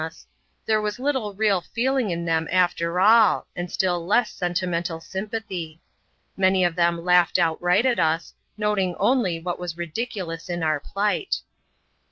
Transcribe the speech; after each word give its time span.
US, 0.03 0.25
there 0.65 0.81
was 0.81 0.97
little 0.97 1.35
real 1.35 1.61
feeling 1.61 2.09
in 2.09 2.25
them 2.25 2.47
after 2.51 2.99
all, 2.99 3.45
and 3.55 3.71
still 3.71 4.03
less 4.03 4.31
sentimental 4.31 4.99
sympathy. 4.99 5.79
Many 6.35 6.63
of 6.63 6.73
them 6.75 7.05
laughed 7.05 7.37
outright 7.37 7.85
at 7.85 7.99
us, 7.99 8.33
noting 8.57 8.95
only 8.95 9.39
what 9.39 9.59
was 9.59 9.77
ridiculous 9.77 10.49
in 10.49 10.63
our 10.63 10.79
plight. 10.79 11.41